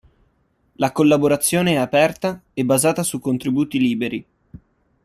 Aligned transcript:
La 0.77 0.91
collaborazione 0.93 1.73
è 1.73 1.75
aperta 1.75 2.41
e 2.55 2.65
basata 2.65 3.03
su 3.03 3.19
contributi 3.19 3.77
liberi. 3.77 4.25